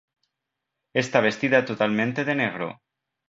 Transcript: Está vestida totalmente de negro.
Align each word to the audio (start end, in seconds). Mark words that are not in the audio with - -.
Está 1.01 1.17
vestida 1.27 1.63
totalmente 1.69 2.25
de 2.27 2.33
negro. 2.41 2.67